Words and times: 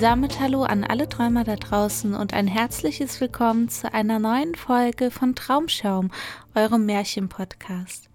Damit 0.00 0.38
hallo 0.38 0.62
an 0.62 0.84
alle 0.84 1.08
Träumer 1.08 1.42
da 1.42 1.56
draußen 1.56 2.14
und 2.14 2.32
ein 2.32 2.46
herzliches 2.46 3.20
Willkommen 3.20 3.68
zu 3.68 3.92
einer 3.92 4.20
neuen 4.20 4.54
Folge 4.54 5.10
von 5.10 5.34
Traumschaum, 5.34 6.12
eurem 6.54 6.86
Märchenpodcast. 6.86 8.08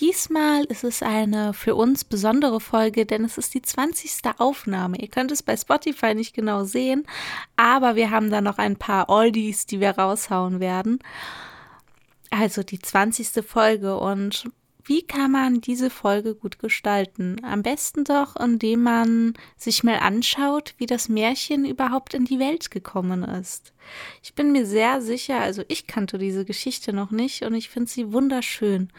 Diesmal 0.00 0.64
ist 0.64 0.82
es 0.82 1.04
eine 1.04 1.54
für 1.54 1.76
uns 1.76 2.02
besondere 2.02 2.58
Folge, 2.58 3.06
denn 3.06 3.24
es 3.24 3.38
ist 3.38 3.54
die 3.54 3.62
20. 3.62 4.22
Aufnahme. 4.38 4.98
Ihr 4.98 5.06
könnt 5.06 5.30
es 5.30 5.44
bei 5.44 5.56
Spotify 5.56 6.16
nicht 6.16 6.34
genau 6.34 6.64
sehen, 6.64 7.06
aber 7.54 7.94
wir 7.94 8.10
haben 8.10 8.30
da 8.30 8.40
noch 8.40 8.58
ein 8.58 8.76
paar 8.76 9.08
Oldies, 9.08 9.66
die 9.66 9.78
wir 9.78 9.90
raushauen 9.90 10.58
werden. 10.58 10.98
Also 12.30 12.64
die 12.64 12.80
20. 12.80 13.44
Folge 13.46 13.96
und 13.96 14.50
wie 14.84 15.02
kann 15.02 15.30
man 15.30 15.60
diese 15.60 15.88
Folge 15.88 16.34
gut 16.34 16.58
gestalten? 16.58 17.36
Am 17.42 17.62
besten 17.62 18.04
doch, 18.04 18.36
indem 18.36 18.82
man 18.82 19.34
sich 19.56 19.82
mal 19.82 19.98
anschaut, 19.98 20.74
wie 20.78 20.86
das 20.86 21.08
Märchen 21.08 21.64
überhaupt 21.64 22.14
in 22.14 22.26
die 22.26 22.38
Welt 22.38 22.70
gekommen 22.70 23.22
ist. 23.22 23.72
Ich 24.22 24.34
bin 24.34 24.52
mir 24.52 24.66
sehr 24.66 25.00
sicher, 25.00 25.40
also 25.40 25.62
ich 25.68 25.86
kannte 25.86 26.18
diese 26.18 26.44
Geschichte 26.44 26.92
noch 26.92 27.10
nicht 27.10 27.42
und 27.42 27.54
ich 27.54 27.70
finde 27.70 27.90
sie 27.90 28.12
wunderschön. 28.12 28.90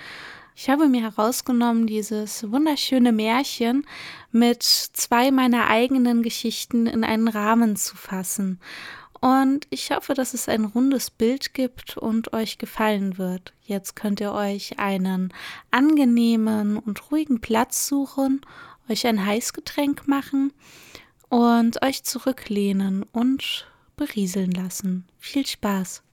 Ich 0.56 0.70
habe 0.70 0.88
mir 0.88 1.02
herausgenommen, 1.02 1.86
dieses 1.86 2.50
wunderschöne 2.50 3.12
Märchen 3.12 3.86
mit 4.32 4.64
zwei 4.64 5.30
meiner 5.30 5.68
eigenen 5.68 6.24
Geschichten 6.24 6.88
in 6.88 7.04
einen 7.04 7.28
Rahmen 7.28 7.76
zu 7.76 7.98
fassen. 7.98 8.60
Und 9.22 9.66
ich 9.70 9.92
hoffe, 9.92 10.14
dass 10.14 10.34
es 10.34 10.50
ein 10.50 10.66
rundes 10.66 11.10
Bild 11.10 11.54
gibt 11.54 11.98
und 11.98 12.34
euch 12.34 12.58
gefallen 12.58 13.18
wird. 13.18 13.54
Jetzt 13.64 13.96
könnt 13.96 14.20
ihr 14.20 14.34
euch 14.34 14.78
einen 14.78 15.34
angenehmen 15.72 16.78
und 16.78 17.12
ruhigen 17.12 17.42
Platz 17.42 17.88
suchen, 17.88 18.42
euch 18.90 19.08
ein 19.08 19.26
Heißgetränk 19.26 20.08
machen 20.08 20.54
und 21.30 21.82
euch 21.82 22.04
zurücklehnen 22.04 23.04
und 23.12 23.68
berieseln 23.96 24.52
lassen. 24.52 25.08
Viel 25.18 25.46
Spaß! 25.46 26.04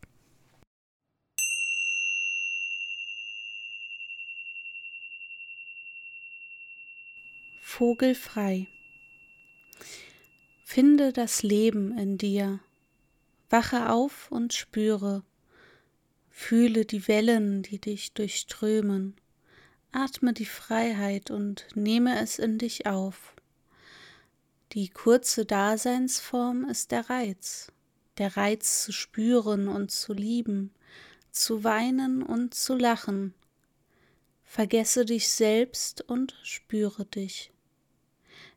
Vogelfrei. 7.61 8.69
Finde 10.63 11.13
das 11.13 11.43
Leben 11.43 11.97
in 11.97 12.19
dir 12.19 12.61
Wache 13.53 13.91
auf 13.91 14.31
und 14.31 14.55
spüre, 14.55 15.23
fühle 16.31 16.87
die 16.87 17.07
Wellen, 17.07 17.63
die 17.63 17.79
dich 17.79 18.15
durchströmen, 18.15 19.15
atme 19.93 20.33
die 20.33 20.47
Freiheit 20.47 21.31
und 21.31 21.67
nehme 21.75 22.19
es 22.21 22.39
in 22.39 22.57
dich 22.59 22.87
auf. 22.87 23.37
Die 24.73 24.89
kurze 24.89 25.45
Daseinsform 25.45 26.65
ist 26.65 26.93
der 26.93 27.11
Reiz, 27.11 27.71
der 28.17 28.39
Reiz 28.39 28.85
zu 28.85 28.93
spüren 28.93 29.69
und 29.69 29.91
zu 29.91 30.15
lieben, 30.15 30.73
zu 31.31 31.63
weinen 31.63 32.23
und 32.23 32.55
zu 32.55 32.75
lachen. 32.75 33.35
Vergesse 34.45 35.05
dich 35.05 35.29
selbst 35.29 36.01
und 36.01 36.35
spüre 36.43 37.05
dich. 37.05 37.53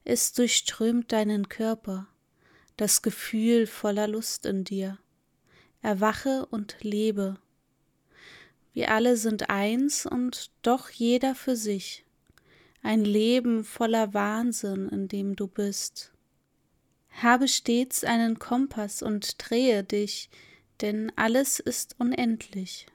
Es 0.06 0.32
durchströmt 0.32 1.12
deinen 1.12 1.50
Körper, 1.50 2.08
das 2.78 3.02
Gefühl 3.02 3.68
voller 3.68 4.08
Lust 4.08 4.46
in 4.46 4.64
dir. 4.64 4.98
Erwache 5.82 6.46
und 6.48 6.78
lebe. 6.82 7.38
Wir 8.74 8.92
alle 8.92 9.18
sind 9.18 9.50
eins 9.50 10.06
und 10.06 10.52
doch 10.62 10.90
jeder 10.90 11.36
für 11.36 11.56
sich. 11.56 12.06
Ein 12.82 13.06
Leben 13.06 13.64
voller 13.64 14.14
Wahnsinn, 14.14 14.90
in 14.90 15.08
dem 15.08 15.36
du 15.36 15.48
bist. 15.48 16.12
Habe 17.10 17.48
stets 17.48 18.04
einen 18.04 18.38
Kompass 18.40 19.02
und 19.02 19.36
drehe 19.38 19.84
dich, 19.84 20.30
denn 20.82 21.12
alles 21.16 21.60
ist 21.60 21.96
unendlich. 22.00 22.88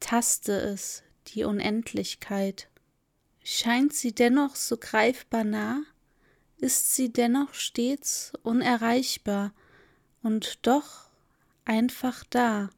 Taste 0.00 0.52
es, 0.52 1.02
die 1.28 1.44
Unendlichkeit. 1.44 2.68
Scheint 3.42 3.92
sie 3.92 4.14
dennoch 4.14 4.56
so 4.56 4.78
greifbar 4.78 5.44
nah? 5.44 5.82
Ist 6.64 6.94
sie 6.94 7.12
dennoch 7.12 7.52
stets 7.52 8.32
unerreichbar 8.42 9.52
und 10.22 10.60
doch 10.62 11.10
einfach 11.66 12.24
da. 12.30 12.70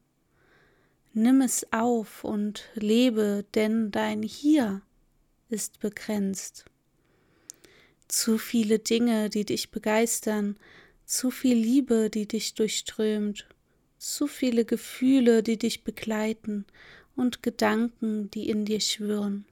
Nimm 1.13 1.39
es 1.39 1.71
auf 1.71 2.25
und 2.25 2.65
lebe, 2.73 3.45
denn 3.55 3.89
dein 3.89 4.23
Hier 4.23 4.81
ist 5.47 5.79
begrenzt. 5.79 6.65
Zu 8.09 8.37
viele 8.37 8.79
Dinge, 8.79 9.29
die 9.29 9.45
dich 9.45 9.71
begeistern, 9.71 10.57
zu 11.05 11.31
viel 11.31 11.55
Liebe, 11.55 12.09
die 12.09 12.27
dich 12.27 12.55
durchströmt, 12.55 13.47
zu 13.97 14.27
viele 14.27 14.65
Gefühle, 14.65 15.43
die 15.43 15.57
dich 15.57 15.85
begleiten 15.85 16.65
und 17.15 17.41
Gedanken, 17.41 18.29
die 18.31 18.49
in 18.49 18.65
dir 18.65 18.81
schwören 18.81 19.45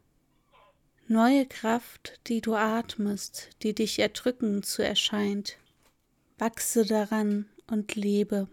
neue 1.08 1.46
Kraft, 1.46 2.20
die 2.28 2.42
du 2.42 2.56
atmest, 2.56 3.50
die 3.62 3.74
dich 3.74 4.00
erdrückend 4.00 4.66
zu 4.66 4.84
erscheint. 4.84 5.58
Wachse 6.38 6.86
daran 6.86 7.46
und 7.68 7.96
lebe. 7.96 8.48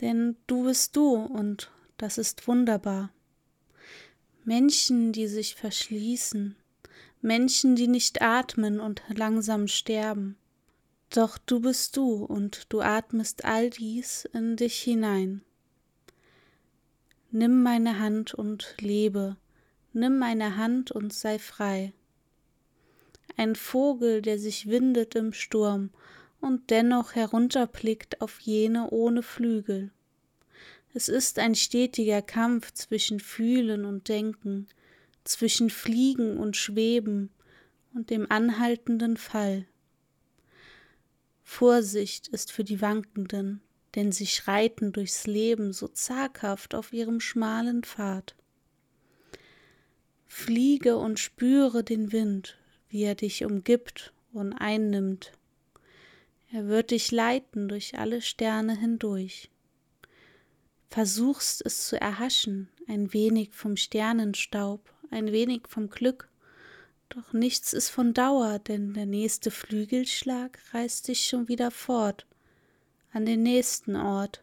Denn 0.00 0.36
du 0.46 0.64
bist 0.64 0.96
du 0.96 1.14
und 1.14 1.70
das 1.96 2.18
ist 2.18 2.46
wunderbar. 2.46 3.10
Menschen, 4.44 5.12
die 5.12 5.26
sich 5.26 5.54
verschließen, 5.54 6.56
Menschen, 7.22 7.76
die 7.76 7.88
nicht 7.88 8.20
atmen 8.20 8.80
und 8.80 9.02
langsam 9.08 9.68
sterben. 9.68 10.36
Doch 11.08 11.38
du 11.38 11.60
bist 11.60 11.96
du 11.96 12.24
und 12.24 12.72
du 12.72 12.80
atmest 12.80 13.44
all 13.44 13.70
dies 13.70 14.28
in 14.32 14.56
dich 14.56 14.82
hinein. 14.82 15.42
Nimm 17.30 17.62
meine 17.62 17.98
Hand 17.98 18.34
und 18.34 18.74
lebe, 18.80 19.36
nimm 19.94 20.18
meine 20.18 20.56
Hand 20.56 20.90
und 20.90 21.12
sei 21.12 21.38
frei. 21.38 21.92
Ein 23.36 23.56
Vogel, 23.56 24.22
der 24.22 24.38
sich 24.38 24.68
windet 24.68 25.14
im 25.14 25.32
Sturm 25.32 25.90
und 26.40 26.70
dennoch 26.70 27.14
herunterblickt 27.14 28.20
auf 28.20 28.40
jene 28.40 28.90
ohne 28.90 29.22
Flügel. 29.22 29.90
Es 30.92 31.08
ist 31.08 31.38
ein 31.38 31.54
stetiger 31.54 32.22
Kampf 32.22 32.72
zwischen 32.72 33.18
Fühlen 33.18 33.84
und 33.84 34.08
Denken, 34.08 34.68
zwischen 35.24 35.70
Fliegen 35.70 36.38
und 36.38 36.56
Schweben 36.56 37.30
und 37.94 38.10
dem 38.10 38.30
anhaltenden 38.30 39.16
Fall. 39.16 39.66
Vorsicht 41.42 42.28
ist 42.28 42.52
für 42.52 42.64
die 42.64 42.80
Wankenden, 42.80 43.60
denn 43.94 44.12
sie 44.12 44.26
schreiten 44.26 44.92
durchs 44.92 45.26
Leben 45.26 45.72
so 45.72 45.88
zaghaft 45.88 46.74
auf 46.74 46.92
ihrem 46.92 47.20
schmalen 47.20 47.82
Pfad. 47.82 48.34
Fliege 50.36 50.96
und 50.96 51.20
spüre 51.20 51.84
den 51.84 52.10
Wind, 52.10 52.58
wie 52.88 53.04
er 53.04 53.14
dich 53.14 53.44
umgibt 53.44 54.12
und 54.32 54.52
einnimmt. 54.52 55.32
Er 56.50 56.66
wird 56.66 56.90
dich 56.90 57.12
leiten 57.12 57.68
durch 57.68 57.96
alle 57.96 58.20
Sterne 58.20 58.76
hindurch. 58.78 59.48
Versuchst 60.90 61.64
es 61.64 61.86
zu 61.86 61.98
erhaschen, 61.98 62.68
ein 62.88 63.14
wenig 63.14 63.54
vom 63.54 63.76
Sternenstaub, 63.76 64.92
ein 65.10 65.30
wenig 65.30 65.62
vom 65.68 65.88
Glück, 65.88 66.28
doch 67.08 67.32
nichts 67.32 67.72
ist 67.72 67.88
von 67.90 68.12
Dauer, 68.12 68.58
denn 68.58 68.92
der 68.92 69.06
nächste 69.06 69.52
Flügelschlag 69.52 70.58
reißt 70.74 71.08
dich 71.08 71.26
schon 71.26 71.46
wieder 71.46 71.70
fort, 71.70 72.26
an 73.12 73.24
den 73.24 73.44
nächsten 73.44 73.94
Ort, 73.94 74.42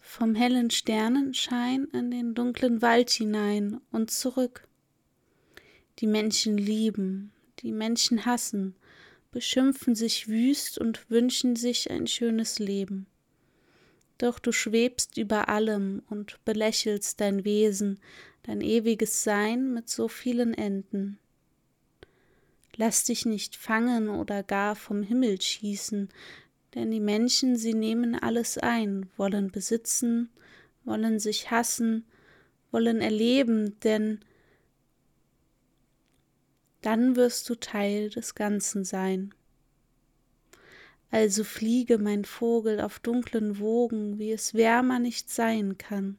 vom 0.00 0.34
hellen 0.34 0.70
Sternenschein 0.70 1.84
in 1.92 2.10
den 2.10 2.34
dunklen 2.34 2.82
Wald 2.82 3.10
hinein 3.10 3.80
und 3.92 4.10
zurück. 4.10 4.67
Die 5.98 6.06
Menschen 6.06 6.56
lieben, 6.56 7.32
die 7.60 7.72
Menschen 7.72 8.24
hassen, 8.24 8.76
beschimpfen 9.32 9.94
sich 9.94 10.28
wüst 10.28 10.78
und 10.78 11.10
wünschen 11.10 11.56
sich 11.56 11.90
ein 11.90 12.06
schönes 12.06 12.58
Leben. 12.58 13.06
Doch 14.16 14.38
du 14.38 14.52
schwebst 14.52 15.16
über 15.16 15.48
allem 15.48 16.02
und 16.08 16.38
belächelst 16.44 17.20
dein 17.20 17.44
Wesen, 17.44 18.00
dein 18.42 18.60
ewiges 18.60 19.22
Sein 19.22 19.74
mit 19.74 19.88
so 19.88 20.08
vielen 20.08 20.54
Enden. 20.54 21.18
Lass 22.76 23.04
dich 23.04 23.26
nicht 23.26 23.56
fangen 23.56 24.08
oder 24.08 24.42
gar 24.42 24.76
vom 24.76 25.02
Himmel 25.02 25.40
schießen, 25.40 26.08
denn 26.74 26.90
die 26.90 27.00
Menschen, 27.00 27.56
sie 27.56 27.74
nehmen 27.74 28.14
alles 28.14 28.56
ein, 28.56 29.10
wollen 29.16 29.50
besitzen, 29.50 30.30
wollen 30.84 31.18
sich 31.18 31.50
hassen, 31.50 32.06
wollen 32.70 33.00
erleben, 33.00 33.78
denn 33.80 34.20
dann 36.82 37.16
wirst 37.16 37.48
du 37.48 37.54
Teil 37.54 38.10
des 38.10 38.34
Ganzen 38.34 38.84
sein. 38.84 39.34
Also 41.10 41.42
fliege, 41.42 41.98
mein 41.98 42.24
Vogel, 42.24 42.80
auf 42.80 42.98
dunklen 42.98 43.58
Wogen, 43.58 44.18
wie 44.18 44.30
es 44.30 44.54
wärmer 44.54 44.98
nicht 44.98 45.30
sein 45.30 45.78
kann. 45.78 46.18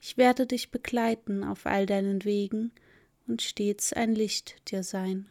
Ich 0.00 0.16
werde 0.16 0.46
dich 0.46 0.70
begleiten 0.70 1.42
auf 1.42 1.66
all 1.66 1.86
deinen 1.86 2.24
Wegen 2.24 2.70
und 3.26 3.42
stets 3.42 3.92
ein 3.92 4.14
Licht 4.14 4.70
dir 4.70 4.84
sein. 4.84 5.26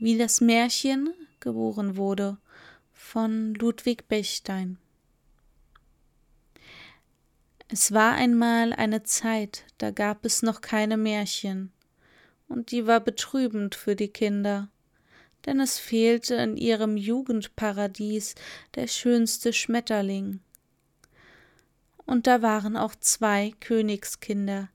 Wie 0.00 0.16
das 0.16 0.40
Märchen 0.40 1.12
geboren 1.40 1.96
wurde 1.96 2.38
von 3.08 3.54
Ludwig 3.54 4.06
Bechstein. 4.06 4.76
Es 7.68 7.92
war 7.92 8.12
einmal 8.12 8.74
eine 8.74 9.02
Zeit, 9.02 9.64
da 9.78 9.92
gab 9.92 10.26
es 10.26 10.42
noch 10.42 10.60
keine 10.60 10.98
Märchen, 10.98 11.72
und 12.48 12.70
die 12.70 12.86
war 12.86 13.00
betrübend 13.00 13.74
für 13.74 13.96
die 13.96 14.08
Kinder, 14.08 14.68
denn 15.46 15.58
es 15.58 15.78
fehlte 15.78 16.34
in 16.34 16.58
ihrem 16.58 16.98
Jugendparadies 16.98 18.34
der 18.74 18.88
schönste 18.88 19.54
Schmetterling. 19.54 20.40
Und 22.04 22.26
da 22.26 22.42
waren 22.42 22.76
auch 22.76 22.94
zwei 22.94 23.54
Königskinder, 23.60 24.68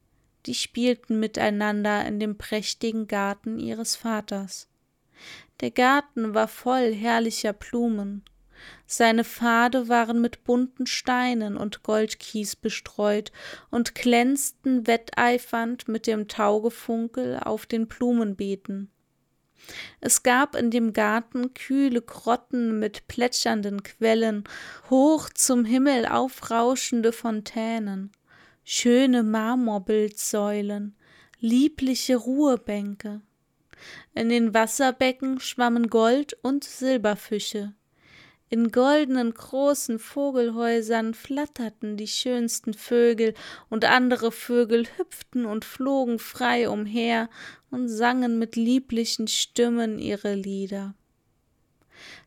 die 0.47 0.55
spielten 0.55 1.19
miteinander 1.19 2.03
in 2.07 2.19
dem 2.19 2.39
prächtigen 2.39 3.05
Garten 3.05 3.59
ihres 3.59 3.95
Vaters. 3.95 4.67
Der 5.63 5.71
Garten 5.71 6.33
war 6.33 6.49
voll 6.49 6.93
herrlicher 6.93 7.53
Blumen. 7.53 8.25
Seine 8.85 9.23
Pfade 9.23 9.87
waren 9.87 10.19
mit 10.19 10.43
bunten 10.43 10.87
Steinen 10.87 11.55
und 11.55 11.83
Goldkies 11.83 12.57
bestreut 12.57 13.31
und 13.71 13.95
glänzten 13.95 14.87
wetteifernd 14.87 15.87
mit 15.87 16.05
dem 16.05 16.27
Taugefunkel 16.27 17.39
auf 17.39 17.65
den 17.65 17.87
Blumenbeeten. 17.87 18.91
Es 20.01 20.21
gab 20.21 20.57
in 20.57 20.69
dem 20.69 20.91
Garten 20.91 21.53
kühle 21.53 22.01
Grotten 22.01 22.77
mit 22.77 23.07
plätschernden 23.07 23.83
Quellen, 23.83 24.43
hoch 24.89 25.29
zum 25.29 25.63
Himmel 25.63 26.07
aufrauschende 26.07 27.13
Fontänen, 27.13 28.11
schöne 28.65 29.23
Marmorbildsäulen, 29.23 30.97
liebliche 31.39 32.17
Ruhebänke. 32.17 33.21
In 34.13 34.29
den 34.29 34.53
Wasserbecken 34.53 35.39
schwammen 35.39 35.87
Gold- 35.87 36.37
und 36.41 36.63
Silberfische. 36.63 37.73
In 38.49 38.71
goldenen 38.71 39.33
großen 39.33 39.97
Vogelhäusern 39.97 41.15
flatterten 41.15 41.97
die 41.97 42.07
schönsten 42.07 42.75
Vögel, 42.75 43.33
und 43.69 43.83
andere 43.85 44.31
Vögel 44.31 44.85
hüpften 44.97 45.45
und 45.45 45.65
flogen 45.65 46.19
frei 46.19 46.69
umher 46.69 47.29
und 47.71 47.89
sangen 47.89 48.37
mit 48.37 48.55
lieblichen 48.55 49.27
Stimmen 49.27 49.97
ihre 49.97 50.35
Lieder. 50.35 50.93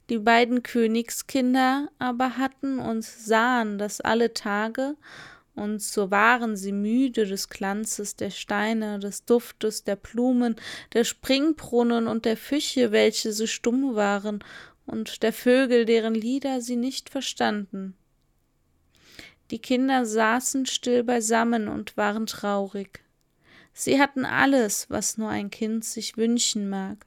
Die 0.08 0.18
beiden 0.18 0.64
Königskinder 0.64 1.88
aber 2.00 2.36
hatten 2.38 2.80
und 2.80 3.04
sahen 3.04 3.78
das 3.78 4.00
alle 4.00 4.34
Tage 4.34 4.96
und 5.56 5.82
so 5.82 6.10
waren 6.10 6.54
sie 6.54 6.72
müde 6.72 7.26
des 7.26 7.48
Glanzes 7.48 8.14
der 8.14 8.30
Steine, 8.30 8.98
des 8.98 9.24
Duftes 9.24 9.84
der 9.84 9.96
Blumen, 9.96 10.56
der 10.92 11.04
Springbrunnen 11.04 12.06
und 12.06 12.26
der 12.26 12.36
Fische, 12.36 12.92
welche 12.92 13.32
so 13.32 13.46
stumm 13.46 13.94
waren, 13.94 14.44
und 14.84 15.22
der 15.22 15.32
Vögel, 15.32 15.84
deren 15.84 16.14
Lieder 16.14 16.60
sie 16.60 16.76
nicht 16.76 17.10
verstanden. 17.10 17.96
Die 19.50 19.58
Kinder 19.58 20.04
saßen 20.04 20.66
still 20.66 21.02
beisammen 21.02 21.68
und 21.68 21.96
waren 21.96 22.26
traurig. 22.26 23.02
Sie 23.72 24.00
hatten 24.00 24.24
alles, 24.24 24.90
was 24.90 25.18
nur 25.18 25.28
ein 25.28 25.50
Kind 25.50 25.84
sich 25.84 26.16
wünschen 26.16 26.68
mag. 26.68 27.06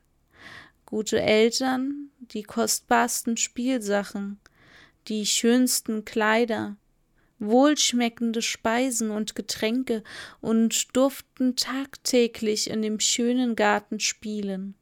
Gute 0.86 1.22
Eltern, 1.22 2.10
die 2.20 2.44
kostbarsten 2.44 3.38
Spielsachen, 3.38 4.40
die 5.08 5.26
schönsten 5.26 6.04
Kleider, 6.04 6.78
wohlschmeckende 7.40 8.42
Speisen 8.42 9.12
und 9.12 9.36
Getränke 9.36 10.04
und 10.42 10.96
durften 10.96 11.56
tagtäglich 11.56 12.70
in 12.70 12.82
dem 12.82 13.00
schönen 13.00 13.56
Garten 13.56 14.00
spielen. 14.00 14.76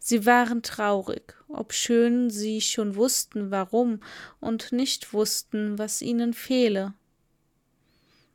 Sie 0.00 0.26
waren 0.26 0.62
traurig, 0.62 1.34
obschön 1.48 2.30
sie 2.30 2.60
schon 2.60 2.94
wussten, 2.94 3.50
warum 3.50 4.00
und 4.40 4.72
nicht 4.72 5.12
wussten, 5.12 5.78
was 5.78 6.02
ihnen 6.02 6.32
fehle. 6.32 6.94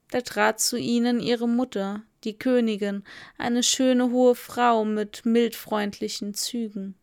Da 0.10 0.22
trat 0.22 0.60
zu 0.60 0.77
ihnen 0.77 1.22
ihre 1.22 1.48
Mutter, 1.48 2.03
die 2.25 2.38
Königin, 2.38 3.03
eine 3.38 3.63
schöne 3.63 4.12
hohe 4.12 4.36
Frau 4.36 4.84
mit 4.84 5.25
mildfreundlichen 5.25 6.34
Zügen, 6.34 6.96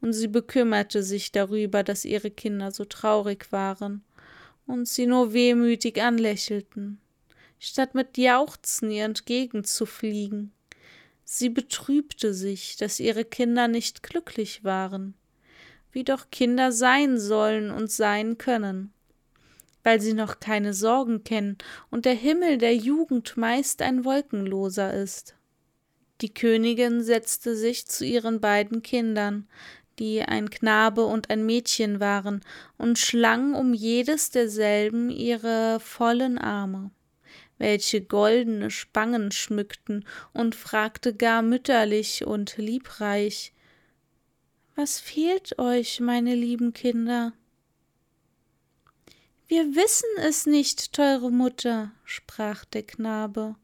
und 0.00 0.14
sie 0.14 0.28
bekümmerte 0.28 1.02
sich 1.02 1.32
darüber, 1.32 1.82
dass 1.82 2.06
ihre 2.06 2.30
Kinder 2.30 2.70
so 2.70 2.86
traurig 2.86 3.52
waren 3.52 4.02
und 4.68 4.86
sie 4.86 5.06
nur 5.06 5.32
wehmütig 5.32 6.00
anlächelten, 6.00 7.00
statt 7.58 7.94
mit 7.94 8.16
Jauchzen 8.18 8.90
ihr 8.90 9.04
entgegenzufliegen. 9.04 10.52
Sie 11.24 11.48
betrübte 11.48 12.32
sich, 12.32 12.76
dass 12.76 13.00
ihre 13.00 13.24
Kinder 13.24 13.66
nicht 13.66 14.02
glücklich 14.02 14.62
waren, 14.64 15.14
wie 15.90 16.04
doch 16.04 16.30
Kinder 16.30 16.70
sein 16.70 17.18
sollen 17.18 17.70
und 17.70 17.90
sein 17.90 18.38
können, 18.38 18.92
weil 19.82 20.00
sie 20.00 20.14
noch 20.14 20.38
keine 20.38 20.74
Sorgen 20.74 21.24
kennen 21.24 21.58
und 21.90 22.04
der 22.04 22.14
Himmel 22.14 22.58
der 22.58 22.76
Jugend 22.76 23.36
meist 23.36 23.82
ein 23.82 24.04
wolkenloser 24.04 24.92
ist. 24.92 25.34
Die 26.20 26.34
Königin 26.34 27.02
setzte 27.02 27.56
sich 27.56 27.86
zu 27.86 28.04
ihren 28.04 28.40
beiden 28.40 28.82
Kindern, 28.82 29.48
die 29.98 30.22
ein 30.22 30.50
Knabe 30.50 31.04
und 31.04 31.30
ein 31.30 31.44
Mädchen 31.44 32.00
waren, 32.00 32.44
und 32.76 32.98
schlang 32.98 33.54
um 33.54 33.74
jedes 33.74 34.30
derselben 34.30 35.10
ihre 35.10 35.80
vollen 35.80 36.38
Arme, 36.38 36.90
welche 37.58 38.00
goldene 38.00 38.70
Spangen 38.70 39.32
schmückten, 39.32 40.04
und 40.32 40.54
fragte 40.54 41.14
gar 41.14 41.42
mütterlich 41.42 42.24
und 42.24 42.56
liebreich 42.56 43.52
Was 44.76 45.00
fehlt 45.00 45.58
euch, 45.58 46.00
meine 46.00 46.34
lieben 46.34 46.72
Kinder? 46.72 47.32
Wir 49.48 49.74
wissen 49.74 50.10
es 50.18 50.44
nicht, 50.44 50.92
teure 50.92 51.30
Mutter, 51.30 51.90
sprach 52.04 52.66
der 52.66 52.82
Knabe. 52.82 53.56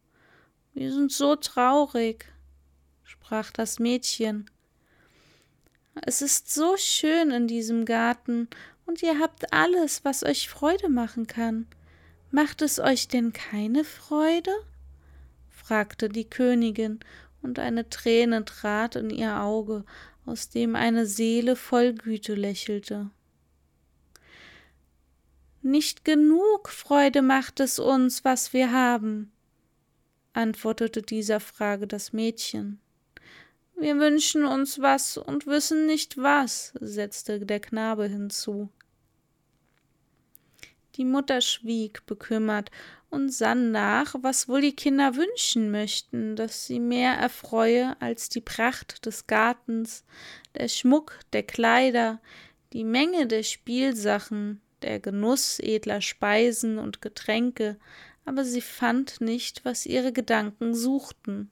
Wir 0.73 0.91
sind 0.91 1.13
so 1.13 1.37
traurig, 1.37 2.25
sprach 3.03 3.51
das 3.51 3.79
Mädchen. 3.79 4.51
Es 6.03 6.23
ist 6.23 6.53
so 6.53 6.77
schön 6.77 7.31
in 7.31 7.47
diesem 7.47 7.85
Garten, 7.85 8.49
und 8.87 9.03
ihr 9.03 9.19
habt 9.19 9.53
alles, 9.53 10.05
was 10.05 10.23
euch 10.25 10.49
Freude 10.49 10.89
machen 10.89 11.27
kann. 11.27 11.67
Macht 12.31 12.63
es 12.63 12.79
euch 12.79 13.09
denn 13.09 13.33
keine 13.33 13.85
Freude? 13.85 14.53
fragte 15.51 16.09
die 16.09 16.29
Königin, 16.29 17.01
und 17.43 17.59
eine 17.59 17.89
Träne 17.89 18.45
trat 18.45 18.97
in 18.97 19.11
ihr 19.11 19.41
Auge, 19.41 19.85
aus 20.27 20.49
dem 20.49 20.77
eine 20.77 21.07
Seele 21.07 21.57
voll 21.57 21.95
Güte 21.95 22.35
lächelte. 22.35 23.11
Nicht 25.63 26.05
genug 26.05 26.69
Freude 26.69 27.23
macht 27.23 27.61
es 27.61 27.79
uns, 27.79 28.25
was 28.25 28.53
wir 28.53 28.73
haben, 28.73 29.33
antwortete 30.35 31.01
dieser 31.01 31.41
Frage 31.41 31.87
das 31.87 32.13
Mädchen. 32.13 32.81
Wir 33.77 33.99
wünschen 33.99 34.45
uns 34.45 34.81
was 34.81 35.17
und 35.17 35.47
wissen 35.47 35.87
nicht 35.87 36.17
was, 36.17 36.73
setzte 36.81 37.45
der 37.45 37.61
Knabe 37.61 38.07
hinzu. 38.07 38.69
Die 40.95 41.05
Mutter 41.05 41.41
schwieg 41.41 42.07
bekümmert 42.07 42.71
und 43.11 43.33
sann 43.33 43.73
nach, 43.73 44.15
was 44.21 44.49
wohl 44.49 44.61
die 44.61 44.77
Kinder 44.77 45.17
wünschen 45.17 45.73
möchten, 45.73 46.37
das 46.37 46.67
sie 46.67 46.79
mehr 46.79 47.15
erfreue 47.15 48.01
als 48.01 48.29
die 48.29 48.41
Pracht 48.41 49.05
des 49.07 49.27
Gartens, 49.27 50.05
der 50.55 50.69
Schmuck 50.69 51.19
der 51.33 51.43
Kleider, 51.43 52.21
die 52.73 52.85
Menge 52.85 53.27
der 53.27 53.43
Spielsachen, 53.43 54.61
der 54.83 55.01
Genuss 55.01 55.59
edler 55.59 56.01
Speisen 56.01 56.79
und 56.79 57.03
Getränke, 57.03 57.77
aber 58.25 58.45
sie 58.45 58.61
fand 58.61 59.21
nicht, 59.21 59.65
was 59.65 59.87
ihre 59.87 60.13
Gedanken 60.13 60.75
suchten. 60.75 61.51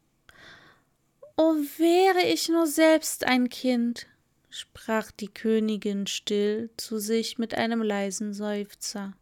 O 1.36 1.54
wäre 1.78 2.26
ich 2.26 2.48
nur 2.48 2.66
selbst 2.66 3.24
ein 3.24 3.48
Kind, 3.48 4.06
sprach 4.50 5.10
die 5.10 5.28
Königin 5.28 6.06
still 6.06 6.70
zu 6.76 6.98
sich 6.98 7.38
mit 7.38 7.54
einem 7.54 7.82
leisen 7.82 8.34
Seufzer 8.34 9.14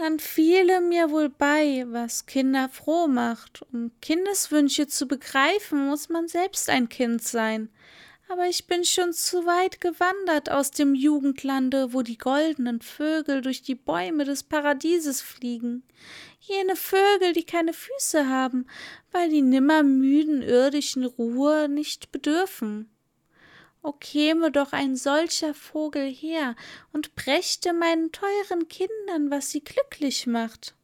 dann 0.00 0.18
fiele 0.18 0.80
mir 0.80 1.10
wohl 1.10 1.28
bei, 1.28 1.84
was 1.88 2.24
Kinder 2.24 2.70
froh 2.70 3.06
macht. 3.06 3.62
Um 3.70 3.90
Kindeswünsche 4.00 4.86
zu 4.86 5.06
begreifen, 5.06 5.86
muss 5.86 6.08
man 6.08 6.26
selbst 6.26 6.70
ein 6.70 6.88
Kind 6.88 7.22
sein. 7.22 7.68
Aber 8.28 8.46
ich 8.46 8.66
bin 8.66 8.84
schon 8.84 9.12
zu 9.12 9.44
weit 9.44 9.80
gewandert 9.80 10.50
aus 10.50 10.70
dem 10.70 10.94
Jugendlande, 10.94 11.92
wo 11.92 12.00
die 12.00 12.16
goldenen 12.16 12.80
Vögel 12.80 13.42
durch 13.42 13.60
die 13.60 13.74
Bäume 13.74 14.24
des 14.24 14.42
Paradieses 14.42 15.20
fliegen. 15.20 15.82
Jene 16.40 16.74
Vögel, 16.74 17.34
die 17.34 17.44
keine 17.44 17.74
Füße 17.74 18.28
haben, 18.28 18.66
weil 19.12 19.28
die 19.28 19.42
nimmermüden 19.42 20.42
irdischen 20.42 21.04
Ruhe 21.04 21.68
nicht 21.68 22.12
bedürfen. 22.12 22.90
O 23.82 23.92
käme 23.92 24.50
doch 24.50 24.72
ein 24.72 24.96
solcher 24.96 25.54
Vogel 25.54 26.10
her 26.10 26.56
und 26.92 27.14
brächte 27.14 27.72
meinen 27.72 28.10
teuren 28.10 28.68
Kindern, 28.68 29.30
was 29.30 29.50
sie 29.50 29.62
glücklich 29.62 30.26
macht. 30.26 30.74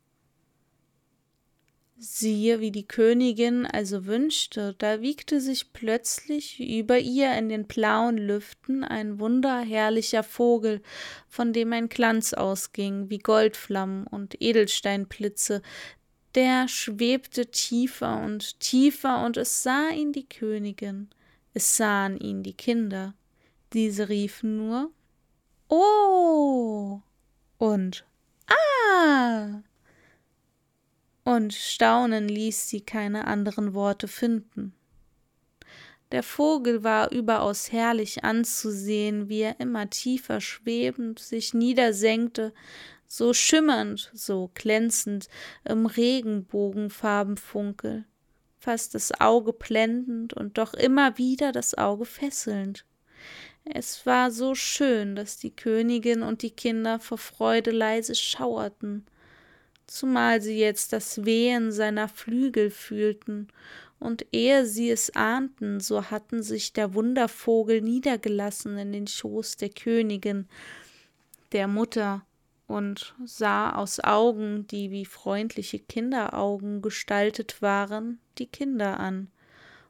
Siehe, 1.98 2.60
wie 2.60 2.70
die 2.70 2.86
Königin 2.86 3.66
also 3.66 4.04
wünschte, 4.04 4.74
da 4.78 5.00
wiegte 5.00 5.40
sich 5.40 5.72
plötzlich 5.72 6.60
über 6.60 6.98
ihr 6.98 7.36
in 7.38 7.48
den 7.48 7.66
blauen 7.66 8.18
Lüften 8.18 8.84
ein 8.84 9.18
wunderherrlicher 9.18 10.22
Vogel, 10.22 10.82
von 11.28 11.52
dem 11.52 11.72
ein 11.72 11.88
Glanz 11.88 12.34
ausging, 12.34 13.08
wie 13.08 13.18
Goldflammen 13.18 14.06
und 14.06 14.40
Edelsteinblitze, 14.40 15.62
der 16.34 16.68
schwebte 16.68 17.46
tiefer 17.46 18.22
und 18.22 18.60
tiefer, 18.60 19.24
und 19.24 19.38
es 19.38 19.62
sah 19.62 19.88
ihn 19.88 20.12
die 20.12 20.28
Königin 20.28 21.08
es 21.56 21.74
sahen 21.78 22.18
ihn 22.18 22.42
die 22.42 22.52
Kinder. 22.52 23.14
Diese 23.72 24.10
riefen 24.10 24.58
nur 24.58 24.90
Oh 25.70 27.00
und 27.56 28.04
Ah. 28.46 29.62
Und 31.26 31.52
Staunen 31.52 32.28
ließ 32.28 32.68
sie 32.68 32.83
keine 32.83 33.26
anderen 33.26 33.75
Worte 33.75 34.06
finden. 34.06 34.73
Der 36.12 36.23
Vogel 36.23 36.85
war 36.85 37.11
überaus 37.11 37.73
herrlich 37.73 38.23
anzusehen, 38.23 39.28
wie 39.28 39.40
er 39.40 39.59
immer 39.59 39.90
tiefer 39.90 40.40
schwebend 40.40 41.18
sich 41.18 41.52
niedersenkte, 41.52 42.54
so 43.09 43.35
schimmernd, 43.35 44.12
so 44.14 44.52
glänzend 44.54 45.28
im 45.64 45.87
Regenbogenfarbenfunkel 45.87 48.04
fast 48.66 48.97
das 48.97 49.21
Auge 49.21 49.52
blendend 49.52 50.35
und 50.35 50.59
doch 50.59 50.75
immer 50.75 51.18
wieder 51.18 51.52
das 51.52 51.78
Auge 51.78 52.04
fesselnd. 52.04 52.85
Es 53.64 54.04
war 54.06 54.33
so 54.33 54.56
schön, 54.56 55.14
dass 55.14 55.38
die 55.38 55.54
Königin 55.54 56.23
und 56.23 56.42
die 56.42 56.50
Kinder 56.50 56.99
vor 56.99 57.18
Freude 57.18 57.71
leise 57.71 58.16
schauerten, 58.16 59.06
zumal 59.87 60.40
sie 60.40 60.59
jetzt 60.59 60.93
das 60.93 61.25
Wehen 61.25 61.73
seiner 61.73 62.09
Flügel 62.09 62.71
fühlten, 62.71 63.49
und 63.99 64.26
ehe 64.31 64.66
sie 64.66 64.90
es 64.90 65.16
ahnten, 65.16 65.81
so 65.81 66.11
hatten 66.11 66.43
sich 66.43 66.73
der 66.75 66.93
Wundervogel 66.93 67.81
niedergelassen 67.81 68.76
in 68.76 68.93
den 68.93 69.07
Schoß 69.07 69.57
der 69.57 69.71
Königin, 69.71 70.49
der 71.52 71.66
Mutter, 71.66 72.26
und 72.66 73.14
sah 73.25 73.75
aus 73.75 74.00
Augen, 74.00 74.66
die 74.66 74.90
wie 74.90 75.05
freundliche 75.05 75.78
Kinderaugen 75.78 76.83
gestaltet 76.83 77.62
waren, 77.62 78.19
die 78.38 78.47
Kinder 78.47 78.99
an. 78.99 79.28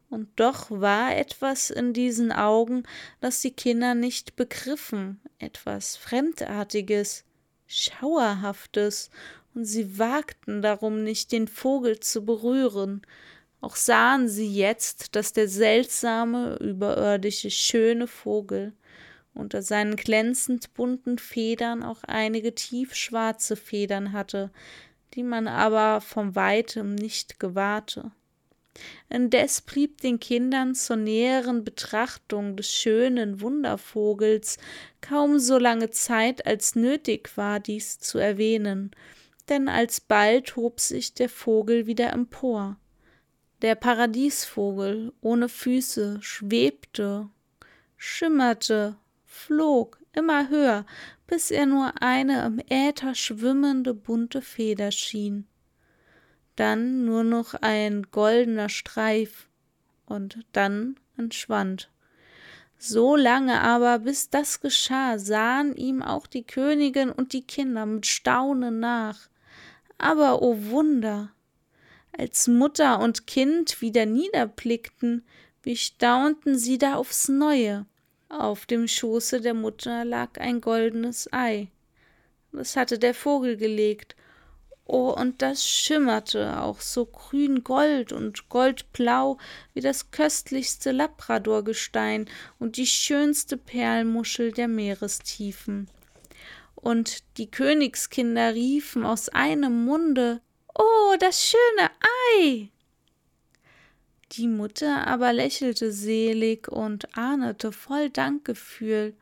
Und 0.09 0.29
doch 0.37 0.71
war 0.71 1.17
etwas 1.17 1.71
in 1.71 1.93
diesen 1.93 2.31
Augen, 2.33 2.85
das 3.21 3.41
die 3.41 3.50
Kinder 3.50 3.95
nicht 3.95 4.37
begriffen, 4.37 5.21
etwas 5.38 5.97
Fremdartiges, 5.97 7.25
Schauerhaftes, 7.67 9.11
und 9.56 9.64
sie 9.64 9.98
wagten 9.98 10.60
darum 10.60 11.02
nicht, 11.02 11.32
den 11.32 11.48
Vogel 11.48 11.98
zu 11.98 12.25
berühren. 12.25 13.00
Auch 13.62 13.75
sahen 13.75 14.28
sie 14.28 14.54
jetzt, 14.54 15.16
dass 15.16 15.32
der 15.32 15.48
seltsame, 15.48 16.56
überirdische, 16.56 17.50
schöne 17.50 18.06
Vogel 18.06 18.75
unter 19.32 19.62
seinen 19.62 19.96
glänzend 19.96 20.75
bunten 20.75 21.18
Federn 21.18 21.82
auch 21.82 22.04
einige 22.04 22.54
tiefschwarze 22.54 23.56
Federn 23.56 24.12
hatte, 24.12 24.50
die 25.14 25.22
man 25.22 25.48
aber 25.48 26.02
vom 26.02 26.34
weitem 26.36 26.94
nicht 26.94 27.40
gewahrte. 27.40 28.12
Indes 29.08 29.62
blieb 29.62 30.02
den 30.02 30.20
Kindern 30.20 30.75
zur 30.75 30.96
näheren 30.96 31.64
Betrachtung 31.64 32.56
des 32.56 32.70
schönen 32.75 33.40
Wundervogels 33.40 34.58
kaum 35.00 35.38
so 35.38 35.56
lange 35.56 35.88
Zeit, 35.88 36.46
als 36.46 36.75
nötig 36.75 37.34
war, 37.38 37.58
dies 37.58 37.98
zu 37.98 38.18
erwähnen, 38.18 38.90
denn 39.49 39.69
alsbald 39.69 40.57
hob 40.57 40.81
sich 40.81 41.15
der 41.15 41.29
Vogel 41.29 41.87
wieder 41.87 42.12
empor. 42.12 42.76
Der 43.62 43.75
Paradiesvogel 43.75 45.12
ohne 45.21 45.49
Füße 45.49 46.19
schwebte, 46.21 47.29
schimmerte 47.97 48.97
flog 49.25 49.99
immer 50.12 50.49
höher, 50.49 50.85
bis 51.26 51.50
er 51.50 51.67
nur 51.67 52.03
eine 52.03 52.45
im 52.47 52.61
Äther 52.69 53.15
schwimmende 53.15 53.95
bunte 53.95 54.43
Feder 54.43 54.91
schien. 54.91 55.47
Dann 56.57 57.05
nur 57.05 57.25
noch 57.25 57.55
ein 57.55 58.05
goldener 58.11 58.69
Streif 58.69 59.49
und 60.07 60.38
dann 60.53 60.97
entschwand. 61.17 61.91
So 62.79 63.17
lange 63.17 63.61
aber, 63.61 64.00
bis 64.00 64.29
das 64.31 64.61
geschah, 64.61 65.19
sahen 65.19 65.75
ihm 65.76 66.03
auch 66.03 66.26
die 66.26 66.45
Königin 66.45 67.11
und 67.11 67.33
die 67.33 67.43
Kinder 67.43 67.87
mit 67.87 68.07
Staunen 68.07 68.81
nach. 68.81 69.29
Aber 69.99 70.43
o 70.43 70.53
oh 70.53 70.71
Wunder! 70.71 71.33
Als 72.17 72.49
Mutter 72.49 73.00
und 73.00 73.26
Kind 73.26 73.81
wieder 73.81 74.07
niederblickten, 74.07 75.25
wie 75.62 75.76
staunten 75.76 76.59
sie 76.59 76.79
da 76.79 76.95
aufs 76.95 77.29
Neue. 77.29 77.87
Auf 78.29 78.67
dem 78.67 78.88
Schoße 78.88 79.41
der 79.41 79.55
Mutter 79.55 80.05
lag 80.05 80.38
ein 80.38 80.61
goldenes 80.61 81.33
Ei. 81.33 81.69
Das 82.53 82.76
hatte 82.76 82.99
der 82.99 83.15
Vogel 83.15 83.57
gelegt. 83.57 84.17
Oh, 84.87 85.11
und 85.11 85.43
das 85.43 85.67
schimmerte 85.67 86.62
auch 86.62 86.81
so 86.81 87.07
grün 87.07 87.65
Gold 87.65 88.12
und 88.12 88.49
goldblau 88.49 89.38
wie 89.75 89.81
das 89.81 90.12
köstlichste 90.12 90.93
Labradorgestein 90.93 92.26
und 92.59 92.76
die 92.76 92.87
schönste 92.87 93.57
Perlmuschel 93.57 94.53
der 94.53 94.69
Meerestiefen. 94.69 95.91
Und 96.87 97.25
die 97.37 97.50
Königskinder 97.50 98.55
riefen 98.55 99.05
aus 99.05 99.28
einem 99.28 99.87
Munde 99.87 100.40
Oh, 100.73 101.16
das 101.19 101.45
schöne 101.45 101.90
Ei. 102.38 102.69
Die 104.31 104.47
Mutter 104.47 105.05
aber 105.05 105.33
lächelte 105.33 105.90
selig 105.90 106.69
und 106.69 107.19
ahnete 107.19 107.73
voll 107.73 108.09
Dankgefühl, 108.09 109.16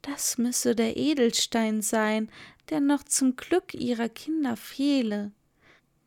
das 0.00 0.38
müsse 0.38 0.74
der 0.74 0.96
Edelstein 0.96 1.82
sein, 1.82 2.30
der 2.70 2.80
noch 2.80 3.02
zum 3.02 3.36
Glück 3.36 3.74
ihrer 3.74 4.08
Kinder 4.08 4.56
fehle. 4.56 5.30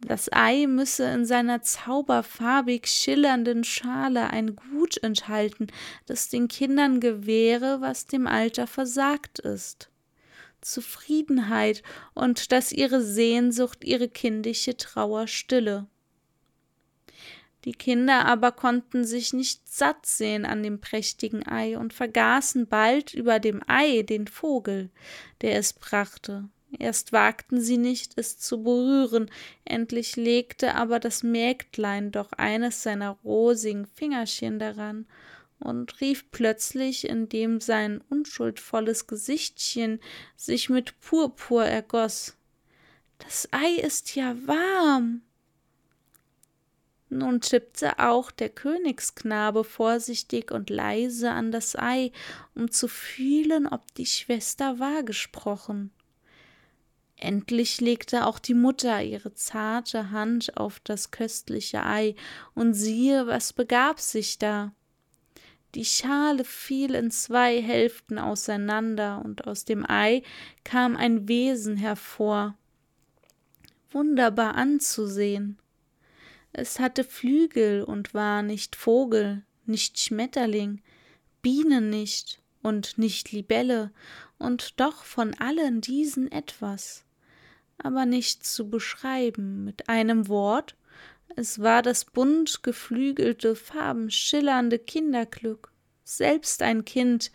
Das 0.01 0.34
Ei 0.34 0.65
müsse 0.65 1.03
in 1.12 1.27
seiner 1.27 1.62
zauberfarbig 1.62 2.88
schillernden 2.88 3.63
Schale 3.63 4.32
ein 4.32 4.55
Gut 4.55 4.98
enthalten, 5.03 5.67
das 6.08 6.29
den 6.29 6.48
Kindern 6.48 7.00
gewähre, 7.00 7.82
was 7.82 8.08
dem 8.08 8.25
Alter 8.25 8.65
versagt 8.65 9.38
ist. 9.38 9.91
Zufriedenheit 10.63 11.84
und 12.13 12.51
dass 12.51 12.72
ihre 12.72 13.01
Sehnsucht 13.01 13.84
ihre 13.84 14.10
kindische 14.10 14.75
Trauer 14.77 15.27
stille. 15.27 15.88
Die 17.65 17.72
Kinder 17.72 18.25
aber 18.25 18.51
konnten 18.51 19.05
sich 19.05 19.32
nicht 19.32 19.70
satt 19.70 20.05
sehen 20.05 20.46
an 20.46 20.63
dem 20.63 20.82
prächtigen 20.82 21.48
Ei 21.48 21.77
und 21.77 21.93
vergaßen 21.93 22.67
bald 22.67 23.13
über 23.13 23.39
dem 23.39 23.62
Ei 23.67 24.01
den 24.01 24.27
Vogel, 24.27 24.89
der 25.41 25.58
es 25.58 25.72
brachte. 25.72 26.50
Erst 26.77 27.13
wagten 27.13 27.62
sie 27.62 27.77
nicht, 27.77 28.13
es 28.17 28.39
zu 28.39 28.63
berühren, 28.63 29.29
endlich 29.63 30.15
legte 30.15 30.75
aber 30.75 31.00
das 31.00 31.24
Mägdlein 31.24 32.12
doch 32.12 32.32
eines 32.34 32.84
seiner 32.84 33.12
rosigen 33.24 33.86
Fingerchen 33.86 34.60
daran 34.60 35.05
und 35.63 36.01
rief 36.01 36.29
plötzlich, 36.32 37.08
indem 37.08 37.62
sein 37.62 38.01
unschuldvolles 38.10 39.08
Gesichtchen 39.08 40.00
sich 40.36 40.70
mit 40.70 41.00
Purpur 41.00 41.65
ergoß 41.65 42.36
Das 43.20 43.48
Ei 43.51 43.75
ist 43.82 44.15
ja 44.15 44.36
warm. 44.46 45.22
Nun 47.10 47.41
tippte 47.41 48.00
auch 48.00 48.32
der 48.32 48.50
Königsknabe 48.50 49.63
vorsichtig 49.63 50.51
und 50.51 50.70
leise 50.70 51.29
an 51.29 51.51
das 51.51 51.75
Ei, 51.77 52.12
um 52.55 52.72
zu 52.72 52.88
fühlen, 52.88 53.67
ob 53.67 53.93
die 53.93 54.08
Schwester 54.08 54.79
wahr 54.79 55.03
gesprochen. 55.03 55.91
Endlich 57.15 57.79
legte 57.79 58.25
auch 58.25 58.39
die 58.39 58.55
Mutter 58.55 59.01
ihre 59.01 59.34
zarte 59.34 60.12
Hand 60.12 60.58
auf 60.58 60.79
das 60.79 61.12
köstliche 61.12 61.86
Ei, 61.86 62.15
und 62.55 62.74
siehe, 62.74 63.27
was 63.27 63.53
begab 63.53 64.00
sich 64.00 64.39
da. 64.39 64.74
Die 65.75 65.86
Schale 65.86 66.44
fiel 66.44 66.94
in 66.94 67.10
zwei 67.10 67.62
Hälften 67.62 68.20
auseinander, 68.20 69.22
und 69.25 69.48
aus 69.48 69.65
dem 69.65 69.89
Ei 69.89 70.22
kam 70.63 70.96
ein 70.96 71.27
Wesen 71.27 71.77
hervor, 71.77 72.56
wunderbar 73.92 74.56
anzusehen. 74.56 75.58
Es 76.51 76.80
hatte 76.80 77.03
Flügel 77.03 77.84
und 77.84 78.13
war 78.13 78.44
nicht 78.44 78.75
Vogel, 78.75 79.44
nicht 79.65 80.00
Schmetterling, 80.00 80.82
Biene 81.42 81.82
nicht 81.82 82.42
und 82.62 83.00
nicht 83.00 83.32
Libelle, 83.32 83.92
und 84.38 84.80
doch 84.80 85.03
von 85.03 85.34
allen 85.36 85.82
diesen 85.82 86.32
etwas, 86.32 87.06
aber 87.80 88.06
nicht 88.06 88.46
zu 88.46 88.70
beschreiben 88.70 89.63
mit 89.63 89.89
einem 89.89 90.27
Wort, 90.27 90.75
es 91.35 91.59
war 91.59 91.81
das 91.81 92.05
bunt 92.05 92.63
geflügelte, 92.63 93.55
farbenschillernde 93.55 94.79
Kinderglück, 94.79 95.71
selbst 96.03 96.61
ein 96.61 96.85
Kind, 96.85 97.31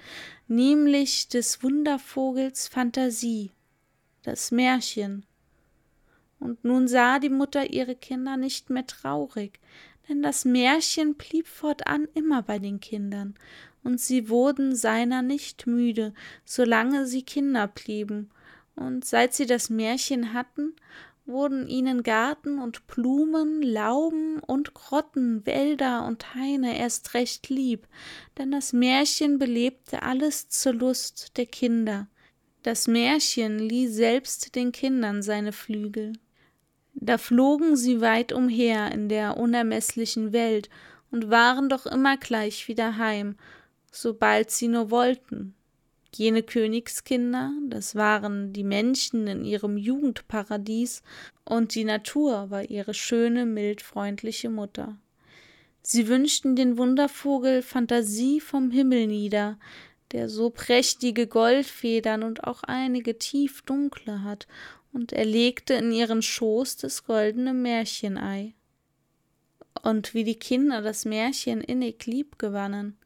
nämlich 0.47 1.29
des 1.29 1.63
Wundervogels 1.63 2.69
Phantasie, 2.69 3.53
das 4.23 4.51
Märchen, 4.51 5.25
und 6.39 6.65
nun 6.65 6.87
sah 6.87 7.19
die 7.19 7.31
Mutter 7.31 7.71
ihre 7.71 7.97
Kinder 7.97 8.37
nicht 8.37 8.71
mehr 8.71 8.87
traurig, 8.87 9.59
denn 10.09 10.23
das 10.23 10.45
Märchen 10.45 11.15
blieb 11.15 11.49
fortan 11.49 12.09
immer 12.15 12.43
bei 12.43 12.59
den 12.59 12.81
Kindern, 12.81 13.35
und 13.83 14.01
sie 14.01 14.29
wurden 14.29 14.75
seiner 14.75 15.23
nicht 15.23 15.67
müde, 15.67 16.15
solange 16.45 17.07
sie 17.07 17.23
Kinder 17.23 17.69
blieben, 17.69 18.31
und 18.77 19.05
seit 19.05 19.35
sie 19.35 19.47
das 19.47 19.71
Märchen 19.71 20.33
hatten, 20.33 20.75
wurden 21.29 21.69
ihnen 21.69 22.03
Garten 22.03 22.59
und 22.59 22.87
Blumen, 22.87 23.63
Lauben 23.63 24.41
und 24.41 24.75
Grotten, 24.75 25.47
Wälder 25.47 26.07
und 26.07 26.35
Haine 26.35 26.79
erst 26.79 27.15
recht 27.15 27.49
lieb, 27.51 27.87
denn 28.39 28.51
das 28.51 28.73
Märchen 28.73 29.39
belebte 29.39 30.03
alles 30.03 30.49
zur 30.49 30.73
Lust 30.75 31.37
der 31.37 31.47
Kinder. 31.47 32.09
Das 32.63 32.89
Märchen 32.89 33.59
lieh 33.59 33.87
selbst 33.87 34.55
den 34.57 34.73
Kindern 34.73 35.23
seine 35.23 35.53
Flügel. 35.53 36.15
Da 36.95 37.19
flogen 37.19 37.77
sie 37.77 38.01
weit 38.01 38.33
umher 38.33 38.91
in 38.91 39.09
der 39.09 39.37
unermeßlichen 39.37 40.33
Welt 40.33 40.69
und 41.11 41.31
waren 41.31 41.69
doch 41.69 41.87
immer 41.87 42.17
gleich 42.17 42.67
wieder 42.67 42.97
heim, 42.97 43.37
sobald 43.93 44.51
sie 44.51 44.69
nur 44.69 44.91
wollten. 44.91 45.55
Jene 46.15 46.43
Königskinder, 46.43 47.53
das 47.69 47.95
waren 47.95 48.53
die 48.53 48.65
Menschen 48.65 49.27
in 49.27 49.45
ihrem 49.45 49.77
Jugendparadies, 49.77 51.03
und 51.45 51.75
die 51.75 51.85
Natur 51.85 52.51
war 52.51 52.65
ihre 52.65 52.95
schöne, 52.95 53.47
mild 53.47 53.83
freundliche 53.83 54.51
Mutter. 54.51 54.99
Sie 55.83 56.09
wünschten 56.09 56.57
den 56.57 56.77
Wundervogel 56.77 57.63
Phantasie 57.63 58.41
vom 58.41 58.71
Himmel 58.71 59.07
nieder, 59.07 59.59
der 60.13 60.29
so 60.29 60.51
prächtige 60.51 61.27
Goldfedern 61.27 62.23
und 62.23 62.45
auch 62.45 62.63
einige 62.63 63.19
tief 63.19 63.63
dunkle 63.63 64.23
hat 64.23 64.47
und 64.93 65.13
er 65.13 65.25
legte 65.25 65.75
in 65.75 65.93
ihren 65.93 66.23
Schoß 66.23 66.77
das 66.79 67.05
goldene 67.05 67.53
Märchenei. 67.53 68.55
Und 69.83 70.15
wie 70.15 70.25
die 70.25 70.39
Kinder 70.39 70.83
das 70.83 71.05
Märchen 71.05 71.61
innig 71.61 72.05
lieb 72.07 72.39
gewannen, 72.39 72.97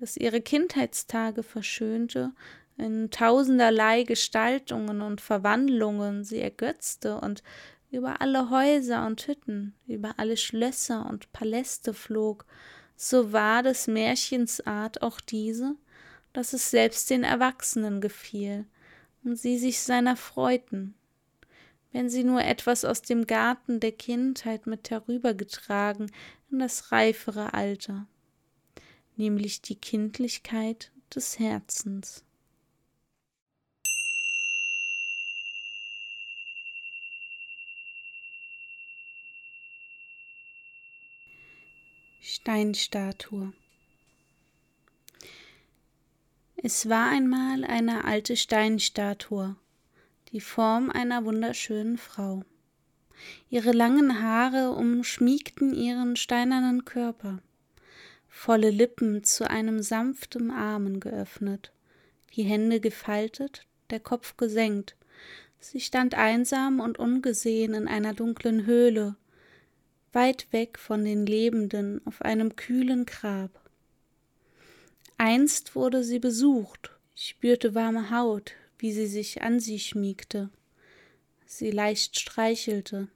das 0.00 0.16
ihre 0.16 0.40
Kindheitstage 0.40 1.42
verschönte, 1.42 2.32
in 2.78 3.10
tausenderlei 3.10 4.04
Gestaltungen 4.04 5.02
und 5.02 5.20
Verwandlungen 5.20 6.24
sie 6.24 6.40
ergötzte 6.40 7.20
und 7.20 7.42
über 7.90 8.22
alle 8.22 8.48
Häuser 8.48 9.06
und 9.06 9.26
Hütten, 9.26 9.74
über 9.86 10.14
alle 10.16 10.38
Schlösser 10.38 11.06
und 11.08 11.30
Paläste 11.32 11.92
flog, 11.92 12.46
so 12.96 13.32
war 13.32 13.62
des 13.62 13.86
Märchens 13.86 14.60
Art 14.66 15.02
auch 15.02 15.20
diese, 15.20 15.76
dass 16.32 16.52
es 16.54 16.70
selbst 16.70 17.10
den 17.10 17.24
Erwachsenen 17.24 18.00
gefiel 18.00 18.64
und 19.24 19.36
sie 19.36 19.58
sich 19.58 19.80
seiner 19.80 20.16
freuten. 20.16 20.94
Wenn 21.92 22.08
sie 22.08 22.24
nur 22.24 22.42
etwas 22.42 22.84
aus 22.84 23.02
dem 23.02 23.26
Garten 23.26 23.80
der 23.80 23.92
Kindheit 23.92 24.66
mit 24.66 24.90
herübergetragen 24.90 26.10
in 26.50 26.60
das 26.60 26.92
reifere 26.92 27.52
Alter, 27.52 28.06
nämlich 29.20 29.60
die 29.60 29.74
Kindlichkeit 29.74 30.90
des 31.14 31.38
Herzens. 31.38 32.24
Steinstatue 42.22 43.52
Es 46.56 46.88
war 46.88 47.10
einmal 47.10 47.64
eine 47.64 48.04
alte 48.04 48.38
Steinstatue, 48.38 49.54
die 50.32 50.40
Form 50.40 50.88
einer 50.88 51.26
wunderschönen 51.26 51.98
Frau. 51.98 52.42
Ihre 53.50 53.72
langen 53.72 54.22
Haare 54.22 54.70
umschmiegten 54.70 55.74
ihren 55.74 56.16
steinernen 56.16 56.86
Körper, 56.86 57.42
volle 58.30 58.70
Lippen 58.70 59.22
zu 59.24 59.50
einem 59.50 59.82
sanften 59.82 60.50
Armen 60.50 61.00
geöffnet, 61.00 61.72
die 62.34 62.44
Hände 62.44 62.80
gefaltet, 62.80 63.66
der 63.90 64.00
Kopf 64.00 64.36
gesenkt. 64.36 64.96
Sie 65.58 65.80
stand 65.80 66.14
einsam 66.14 66.80
und 66.80 66.98
ungesehen 66.98 67.74
in 67.74 67.86
einer 67.86 68.14
dunklen 68.14 68.64
Höhle, 68.64 69.16
weit 70.12 70.50
weg 70.52 70.78
von 70.78 71.04
den 71.04 71.26
Lebenden 71.26 72.00
auf 72.06 72.22
einem 72.22 72.56
kühlen 72.56 73.04
Grab. 73.04 73.50
Einst 75.18 75.74
wurde 75.74 76.02
sie 76.02 76.18
besucht, 76.18 76.92
spürte 77.14 77.74
warme 77.74 78.10
Haut, 78.10 78.52
wie 78.78 78.92
sie 78.92 79.06
sich 79.06 79.42
an 79.42 79.60
sie 79.60 79.78
schmiegte, 79.78 80.48
sie 81.44 81.70
leicht 81.70 82.18
streichelte. 82.18 83.08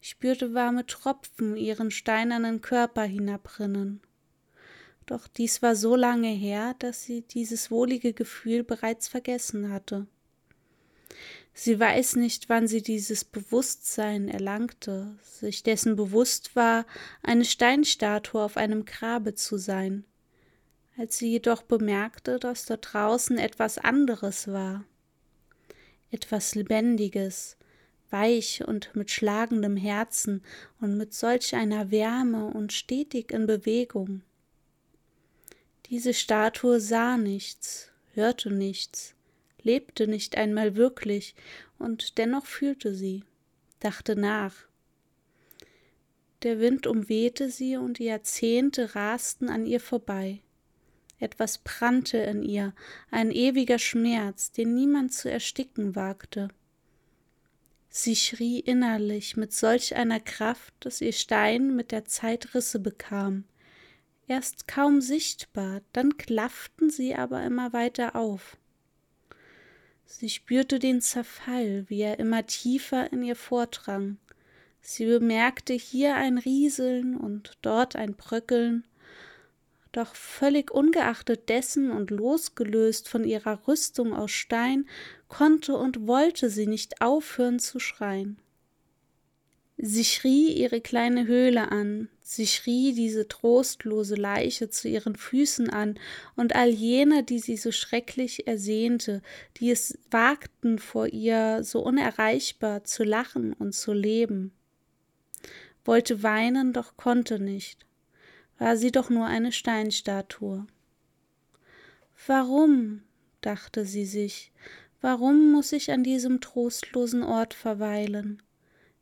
Ich 0.00 0.10
spürte 0.10 0.54
warme 0.54 0.86
Tropfen 0.86 1.56
ihren 1.56 1.90
steinernen 1.90 2.60
Körper 2.60 3.02
hinabrinnen. 3.02 4.00
Doch 5.10 5.26
dies 5.26 5.60
war 5.60 5.74
so 5.74 5.96
lange 5.96 6.28
her, 6.28 6.76
dass 6.78 7.02
sie 7.02 7.22
dieses 7.22 7.72
wohlige 7.72 8.12
Gefühl 8.12 8.62
bereits 8.62 9.08
vergessen 9.08 9.72
hatte. 9.72 10.06
Sie 11.52 11.80
weiß 11.80 12.14
nicht, 12.14 12.48
wann 12.48 12.68
sie 12.68 12.80
dieses 12.80 13.24
Bewusstsein 13.24 14.28
erlangte, 14.28 15.18
sich 15.20 15.64
dessen 15.64 15.96
bewusst 15.96 16.54
war, 16.54 16.86
eine 17.24 17.44
Steinstatue 17.44 18.40
auf 18.40 18.56
einem 18.56 18.84
Grabe 18.84 19.34
zu 19.34 19.58
sein, 19.58 20.04
als 20.96 21.18
sie 21.18 21.30
jedoch 21.32 21.62
bemerkte, 21.62 22.38
dass 22.38 22.66
dort 22.66 22.92
draußen 22.92 23.36
etwas 23.36 23.78
anderes 23.78 24.46
war, 24.46 24.84
etwas 26.12 26.54
Lebendiges, 26.54 27.56
weich 28.10 28.62
und 28.64 28.94
mit 28.94 29.10
schlagendem 29.10 29.76
Herzen 29.76 30.44
und 30.80 30.96
mit 30.96 31.14
solch 31.14 31.56
einer 31.56 31.90
Wärme 31.90 32.46
und 32.46 32.72
stetig 32.72 33.32
in 33.32 33.48
Bewegung. 33.48 34.22
Diese 35.90 36.14
Statue 36.14 36.78
sah 36.78 37.16
nichts, 37.16 37.90
hörte 38.14 38.52
nichts, 38.52 39.16
lebte 39.60 40.06
nicht 40.06 40.36
einmal 40.36 40.76
wirklich, 40.76 41.34
und 41.80 42.16
dennoch 42.16 42.46
fühlte 42.46 42.94
sie, 42.94 43.24
dachte 43.80 44.14
nach. 44.14 44.54
Der 46.44 46.60
Wind 46.60 46.86
umwehte 46.86 47.50
sie 47.50 47.76
und 47.76 47.98
die 47.98 48.04
Jahrzehnte 48.04 48.94
rasten 48.94 49.48
an 49.48 49.66
ihr 49.66 49.80
vorbei. 49.80 50.40
Etwas 51.18 51.58
brannte 51.58 52.18
in 52.18 52.44
ihr, 52.44 52.72
ein 53.10 53.32
ewiger 53.32 53.80
Schmerz, 53.80 54.52
den 54.52 54.74
niemand 54.74 55.12
zu 55.12 55.28
ersticken 55.28 55.96
wagte. 55.96 56.50
Sie 57.88 58.14
schrie 58.14 58.60
innerlich 58.60 59.36
mit 59.36 59.52
solch 59.52 59.96
einer 59.96 60.20
Kraft, 60.20 60.72
dass 60.78 61.00
ihr 61.00 61.12
Stein 61.12 61.74
mit 61.74 61.90
der 61.90 62.04
Zeit 62.04 62.54
Risse 62.54 62.78
bekam. 62.78 63.44
Erst 64.30 64.68
kaum 64.68 65.00
sichtbar, 65.00 65.80
dann 65.92 66.16
klafften 66.16 66.88
sie 66.88 67.16
aber 67.16 67.42
immer 67.42 67.72
weiter 67.72 68.14
auf. 68.14 68.56
Sie 70.04 70.30
spürte 70.30 70.78
den 70.78 71.00
Zerfall, 71.00 71.84
wie 71.88 72.02
er 72.02 72.20
immer 72.20 72.46
tiefer 72.46 73.12
in 73.12 73.24
ihr 73.24 73.34
vordrang. 73.34 74.18
Sie 74.80 75.04
bemerkte 75.04 75.72
hier 75.72 76.14
ein 76.14 76.38
Rieseln 76.38 77.16
und 77.16 77.58
dort 77.62 77.96
ein 77.96 78.14
Bröckeln, 78.14 78.86
doch 79.90 80.14
völlig 80.14 80.70
ungeachtet 80.70 81.48
dessen 81.48 81.90
und 81.90 82.12
losgelöst 82.12 83.08
von 83.08 83.24
ihrer 83.24 83.66
Rüstung 83.66 84.14
aus 84.14 84.30
Stein, 84.30 84.88
konnte 85.26 85.76
und 85.76 86.06
wollte 86.06 86.50
sie 86.50 86.68
nicht 86.68 87.02
aufhören 87.02 87.58
zu 87.58 87.80
schreien. 87.80 88.38
Sie 89.82 90.04
schrie 90.04 90.52
ihre 90.52 90.80
kleine 90.80 91.26
Höhle 91.26 91.72
an, 91.72 92.08
sie 92.20 92.46
schrie 92.46 92.92
diese 92.92 93.28
trostlose 93.28 94.14
Leiche 94.14 94.68
zu 94.68 94.88
ihren 94.88 95.16
Füßen 95.16 95.70
an, 95.70 95.98
und 96.36 96.54
all 96.54 96.68
jene, 96.68 97.22
die 97.22 97.38
sie 97.38 97.56
so 97.56 97.72
schrecklich 97.72 98.46
ersehnte, 98.46 99.22
die 99.56 99.70
es 99.70 99.98
wagten 100.10 100.78
vor 100.78 101.06
ihr 101.06 101.64
so 101.64 101.80
unerreichbar 101.80 102.84
zu 102.84 103.04
lachen 103.04 103.54
und 103.54 103.74
zu 103.74 103.92
leben. 103.94 104.52
Wollte 105.84 106.22
weinen, 106.22 106.74
doch 106.74 106.96
konnte 106.98 107.38
nicht 107.38 107.86
war 108.60 108.76
sie 108.76 108.92
doch 108.92 109.08
nur 109.10 109.26
eine 109.26 109.52
Steinstatue. 109.52 110.66
Warum, 112.26 113.02
dachte 113.40 113.86
sie 113.86 114.04
sich, 114.04 114.52
warum 115.00 115.50
muss 115.50 115.72
ich 115.72 115.90
an 115.90 116.04
diesem 116.04 116.42
trostlosen 116.42 117.22
Ort 117.22 117.54
verweilen? 117.54 118.42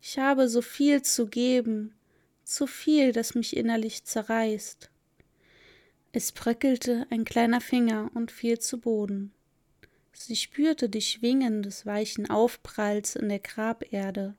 Ich 0.00 0.18
habe 0.18 0.48
so 0.48 0.62
viel 0.62 1.02
zu 1.02 1.26
geben, 1.26 1.94
zu 2.44 2.66
viel, 2.66 3.12
das 3.12 3.34
mich 3.34 3.56
innerlich 3.56 4.04
zerreißt. 4.04 4.90
Es 6.12 6.32
bröckelte 6.32 7.06
ein 7.10 7.24
kleiner 7.24 7.60
Finger 7.60 8.10
und 8.14 8.30
fiel 8.30 8.58
zu 8.58 8.80
Boden. 8.80 9.32
Sie 10.12 10.36
spürte 10.36 10.88
die 10.88 11.02
Schwingen 11.02 11.62
des 11.62 11.86
weichen 11.86 12.28
Aufpralls 12.28 13.14
in 13.14 13.28
der 13.28 13.38
Graberde. 13.38 14.34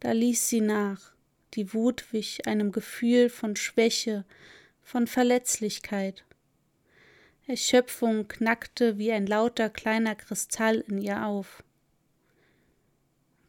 Da 0.00 0.12
ließ 0.12 0.48
sie 0.48 0.60
nach. 0.60 1.12
Die 1.54 1.74
Wut 1.74 2.12
wich 2.12 2.46
einem 2.46 2.72
Gefühl 2.72 3.28
von 3.28 3.54
Schwäche, 3.56 4.24
von 4.82 5.06
Verletzlichkeit. 5.06 6.24
Erschöpfung 7.46 8.26
knackte 8.28 8.96
wie 8.96 9.12
ein 9.12 9.26
lauter 9.26 9.68
kleiner 9.68 10.14
Kristall 10.14 10.84
in 10.88 10.98
ihr 10.98 11.26
auf. 11.26 11.62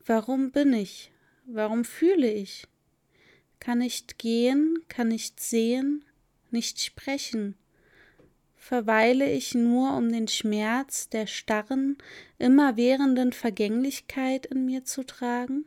Warum 0.05 0.51
bin 0.51 0.73
ich? 0.73 1.11
Warum 1.45 1.85
fühle 1.85 2.31
ich? 2.31 2.67
Kann 3.59 3.79
nicht 3.79 4.17
gehen, 4.17 4.79
kann 4.89 5.07
nicht 5.09 5.39
sehen, 5.39 6.03
nicht 6.51 6.81
sprechen. 6.81 7.55
Verweile 8.55 9.31
ich 9.31 9.53
nur, 9.53 9.95
um 9.95 10.11
den 10.11 10.27
Schmerz 10.27 11.09
der 11.09 11.27
starren, 11.27 11.97
immerwährenden 12.39 13.31
Vergänglichkeit 13.31 14.47
in 14.47 14.65
mir 14.65 14.85
zu 14.85 15.03
tragen? 15.03 15.65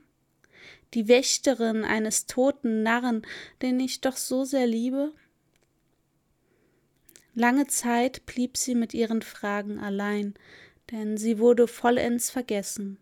die 0.95 1.09
Wächterin 1.09 1.85
eines 1.85 2.27
toten 2.27 2.83
Narren, 2.83 3.23
den 3.62 3.81
ich 3.81 4.01
doch 4.01 4.17
so 4.17 4.45
sehr 4.45 4.67
liebe? 4.67 5.12
Lange 7.35 7.67
Zeit 7.67 8.27
blieb 8.27 8.57
sie 8.57 8.75
mit 8.75 8.95
ihren 8.95 9.23
Fragen 9.23 9.79
allein, 9.79 10.35
denn 10.91 11.17
sie 11.17 11.38
wurde 11.38 11.69
vollends 11.69 12.31
vergessen, 12.31 12.99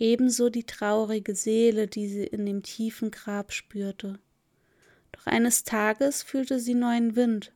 ebenso 0.00 0.48
die 0.48 0.64
traurige 0.64 1.34
Seele, 1.36 1.86
die 1.86 2.08
sie 2.08 2.24
in 2.24 2.46
dem 2.46 2.62
tiefen 2.62 3.10
Grab 3.10 3.52
spürte. 3.52 4.18
Doch 5.12 5.26
eines 5.26 5.64
Tages 5.64 6.22
fühlte 6.22 6.58
sie 6.58 6.74
neuen 6.74 7.14
Wind, 7.14 7.52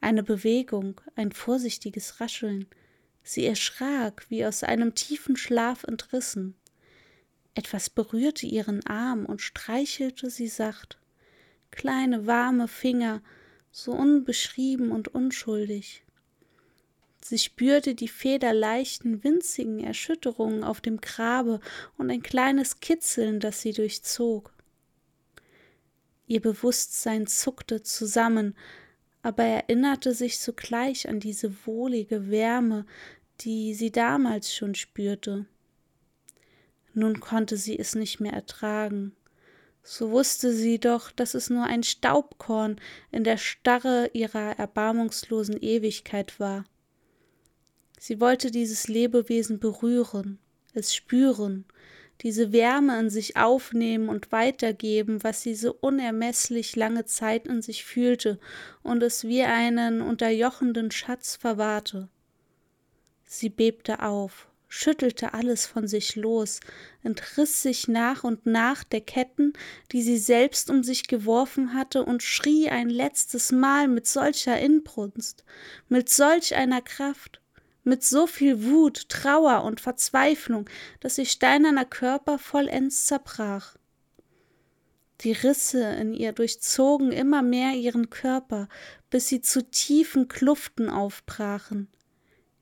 eine 0.00 0.22
Bewegung, 0.22 1.00
ein 1.14 1.30
vorsichtiges 1.30 2.20
Rascheln. 2.20 2.66
Sie 3.22 3.44
erschrak, 3.44 4.26
wie 4.30 4.44
aus 4.44 4.64
einem 4.64 4.94
tiefen 4.94 5.36
Schlaf 5.36 5.84
entrissen. 5.84 6.56
Etwas 7.54 7.90
berührte 7.90 8.46
ihren 8.46 8.84
Arm 8.86 9.26
und 9.26 9.42
streichelte 9.42 10.30
sie 10.30 10.48
sacht. 10.48 10.98
Kleine, 11.70 12.26
warme 12.26 12.66
Finger, 12.66 13.22
so 13.70 13.92
unbeschrieben 13.92 14.90
und 14.90 15.08
unschuldig. 15.08 16.04
Sie 17.24 17.38
spürte 17.38 17.94
die 17.94 18.08
federleichten, 18.08 19.22
winzigen 19.22 19.78
Erschütterungen 19.78 20.64
auf 20.64 20.80
dem 20.80 21.00
Grabe 21.00 21.60
und 21.96 22.10
ein 22.10 22.22
kleines 22.22 22.80
Kitzeln, 22.80 23.38
das 23.38 23.60
sie 23.60 23.72
durchzog. 23.72 24.52
Ihr 26.26 26.40
Bewusstsein 26.40 27.28
zuckte 27.28 27.82
zusammen, 27.82 28.56
aber 29.22 29.44
erinnerte 29.44 30.14
sich 30.14 30.40
sogleich 30.40 31.08
an 31.08 31.20
diese 31.20 31.64
wohlige 31.64 32.28
Wärme, 32.28 32.86
die 33.40 33.74
sie 33.74 33.92
damals 33.92 34.52
schon 34.52 34.74
spürte. 34.74 35.46
Nun 36.92 37.20
konnte 37.20 37.56
sie 37.56 37.78
es 37.78 37.94
nicht 37.94 38.18
mehr 38.18 38.32
ertragen. 38.32 39.14
So 39.84 40.10
wusste 40.10 40.52
sie 40.52 40.78
doch, 40.78 41.12
dass 41.12 41.34
es 41.34 41.50
nur 41.50 41.64
ein 41.64 41.84
Staubkorn 41.84 42.80
in 43.10 43.24
der 43.24 43.36
Starre 43.36 44.10
ihrer 44.12 44.58
erbarmungslosen 44.58 45.56
Ewigkeit 45.60 46.38
war. 46.40 46.64
Sie 48.04 48.20
wollte 48.20 48.50
dieses 48.50 48.88
Lebewesen 48.88 49.60
berühren, 49.60 50.40
es 50.74 50.92
spüren, 50.92 51.66
diese 52.22 52.50
Wärme 52.50 52.98
in 52.98 53.10
sich 53.10 53.36
aufnehmen 53.36 54.08
und 54.08 54.32
weitergeben, 54.32 55.22
was 55.22 55.42
sie 55.42 55.54
so 55.54 55.76
unermesslich 55.80 56.74
lange 56.74 57.04
Zeit 57.04 57.46
in 57.46 57.62
sich 57.62 57.84
fühlte 57.84 58.40
und 58.82 59.04
es 59.04 59.22
wie 59.22 59.44
einen 59.44 60.00
unterjochenden 60.00 60.90
Schatz 60.90 61.36
verwahrte. 61.36 62.08
Sie 63.24 63.50
bebte 63.50 64.02
auf, 64.02 64.48
schüttelte 64.66 65.32
alles 65.32 65.66
von 65.66 65.86
sich 65.86 66.16
los, 66.16 66.58
entriss 67.04 67.62
sich 67.62 67.86
nach 67.86 68.24
und 68.24 68.46
nach 68.46 68.82
der 68.82 69.02
Ketten, 69.02 69.52
die 69.92 70.02
sie 70.02 70.18
selbst 70.18 70.70
um 70.70 70.82
sich 70.82 71.06
geworfen 71.06 71.72
hatte, 71.72 72.04
und 72.04 72.24
schrie 72.24 72.68
ein 72.68 72.90
letztes 72.90 73.52
Mal 73.52 73.86
mit 73.86 74.08
solcher 74.08 74.58
Inbrunst, 74.58 75.44
mit 75.88 76.08
solch 76.08 76.56
einer 76.56 76.82
Kraft, 76.82 77.41
mit 77.84 78.04
so 78.04 78.26
viel 78.26 78.64
Wut, 78.64 79.08
Trauer 79.08 79.64
und 79.64 79.80
Verzweiflung, 79.80 80.68
dass 81.00 81.18
ihr 81.18 81.26
steinerner 81.26 81.84
Körper 81.84 82.38
vollends 82.38 83.06
zerbrach. 83.06 83.76
Die 85.22 85.32
Risse 85.32 85.84
in 85.84 86.14
ihr 86.14 86.32
durchzogen 86.32 87.12
immer 87.12 87.42
mehr 87.42 87.74
ihren 87.74 88.10
Körper, 88.10 88.68
bis 89.10 89.28
sie 89.28 89.40
zu 89.40 89.68
tiefen 89.68 90.28
Kluften 90.28 90.88
aufbrachen. 90.88 91.88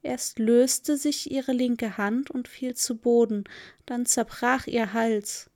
Erst 0.02 0.38
löste 0.38 0.96
sich 0.96 1.30
ihre 1.30 1.52
linke 1.52 1.98
Hand 1.98 2.30
und 2.30 2.48
fiel 2.48 2.74
zu 2.74 2.96
Boden, 2.96 3.44
dann 3.86 4.06
zerbrach 4.06 4.66
ihr 4.66 4.92
Hals. 4.92 5.49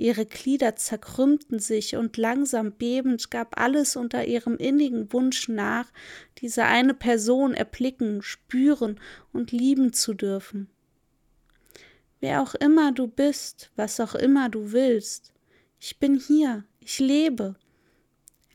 Ihre 0.00 0.24
Glieder 0.24 0.76
zerkrümmten 0.76 1.58
sich, 1.58 1.94
und 1.94 2.16
langsam 2.16 2.72
bebend 2.72 3.30
gab 3.30 3.60
alles 3.60 3.96
unter 3.96 4.24
ihrem 4.24 4.56
innigen 4.56 5.12
Wunsch 5.12 5.46
nach, 5.48 5.92
diese 6.38 6.64
eine 6.64 6.94
Person 6.94 7.52
erblicken, 7.52 8.22
spüren 8.22 8.98
und 9.34 9.52
lieben 9.52 9.92
zu 9.92 10.14
dürfen. 10.14 10.70
Wer 12.18 12.40
auch 12.40 12.54
immer 12.54 12.92
du 12.92 13.08
bist, 13.08 13.72
was 13.76 14.00
auch 14.00 14.14
immer 14.14 14.48
du 14.48 14.72
willst, 14.72 15.34
ich 15.78 15.98
bin 15.98 16.18
hier, 16.18 16.64
ich 16.80 16.98
lebe. 16.98 17.56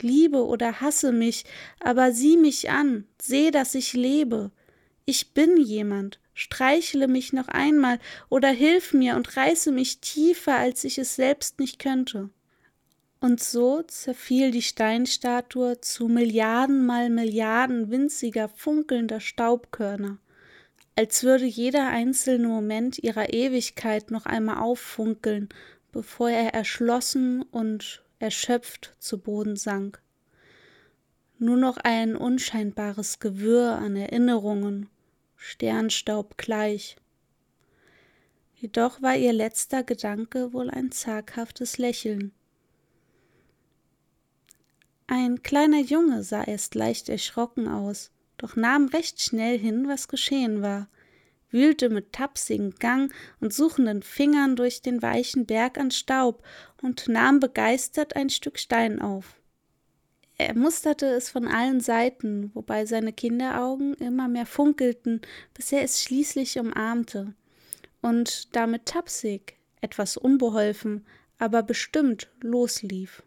Liebe 0.01 0.43
oder 0.43 0.81
hasse 0.81 1.11
mich, 1.11 1.45
aber 1.79 2.11
sieh 2.11 2.37
mich 2.37 2.71
an, 2.71 3.05
seh, 3.21 3.51
dass 3.51 3.75
ich 3.75 3.93
lebe, 3.93 4.49
ich 5.05 5.35
bin 5.35 5.57
jemand, 5.57 6.19
streichle 6.35 7.07
mich 7.07 7.33
noch 7.33 7.47
einmal 7.47 7.97
oder 8.29 8.49
hilf 8.49 8.93
mir 8.93 9.15
und 9.15 9.35
reiße 9.35 9.71
mich 9.71 10.01
tiefer, 10.01 10.57
als 10.57 10.83
ich 10.83 10.99
es 10.99 11.15
selbst 11.15 11.59
nicht 11.59 11.79
könnte. 11.79 12.29
Und 13.19 13.41
so 13.41 13.81
zerfiel 13.81 14.51
die 14.51 14.61
Steinstatue 14.61 15.81
zu 15.81 16.07
Milliarden 16.07 16.85
mal 16.85 17.09
Milliarden 17.09 17.89
winziger, 17.89 18.49
funkelnder 18.49 19.19
Staubkörner, 19.19 20.19
als 20.95 21.23
würde 21.23 21.45
jeder 21.45 21.87
einzelne 21.87 22.47
Moment 22.47 22.99
ihrer 22.99 23.33
Ewigkeit 23.33 24.11
noch 24.11 24.25
einmal 24.25 24.57
auffunkeln, 24.57 25.49
bevor 25.91 26.29
er 26.29 26.53
erschlossen 26.53 27.41
und 27.41 28.03
erschöpft 28.19 28.95
zu 28.99 29.19
Boden 29.19 29.55
sank. 29.55 30.01
Nur 31.39 31.57
noch 31.57 31.77
ein 31.77 32.15
unscheinbares 32.15 33.19
Gewirr 33.19 33.75
an 33.75 33.95
Erinnerungen 33.95 34.89
Sternstaub 35.35 36.37
gleich. 36.37 36.95
Jedoch 38.55 39.01
war 39.01 39.15
ihr 39.15 39.33
letzter 39.33 39.83
Gedanke 39.83 40.53
wohl 40.53 40.69
ein 40.69 40.91
zaghaftes 40.91 41.77
Lächeln. 41.77 42.31
Ein 45.07 45.43
kleiner 45.43 45.81
Junge 45.81 46.23
sah 46.23 46.43
erst 46.43 46.73
leicht 46.73 47.09
erschrocken 47.09 47.67
aus, 47.67 48.11
doch 48.37 48.55
nahm 48.55 48.87
recht 48.87 49.21
schnell 49.21 49.59
hin, 49.59 49.87
was 49.87 50.07
geschehen 50.07 50.61
war. 50.61 50.87
wühlte 51.51 51.89
mit 51.89 52.11
tapsigem 52.11 52.75
Gang 52.79 53.13
und 53.39 53.53
suchenden 53.53 54.01
Fingern 54.01 54.55
durch 54.55 54.81
den 54.81 55.01
weichen 55.01 55.45
Berg 55.45 55.77
an 55.77 55.91
Staub 55.91 56.43
und 56.81 57.07
nahm 57.07 57.39
begeistert 57.39 58.15
ein 58.15 58.29
Stück 58.29 58.59
Stein 58.59 59.01
auf. 59.01 59.39
Er 60.37 60.53
musterte 60.55 61.05
es 61.07 61.29
von 61.29 61.47
allen 61.47 61.79
Seiten, 61.79 62.51
wobei 62.53 62.85
seine 62.85 63.13
Kinderaugen 63.13 63.93
immer 63.95 64.27
mehr 64.27 64.45
funkelten, 64.45 65.21
bis 65.53 65.71
er 65.71 65.81
es 65.83 66.03
schließlich 66.03 66.59
umarmte 66.59 67.33
und 68.01 68.55
damit 68.55 68.85
tapsig, 68.85 69.57
etwas 69.79 70.17
unbeholfen, 70.17 71.05
aber 71.37 71.63
bestimmt 71.63 72.29
loslief. 72.41 73.23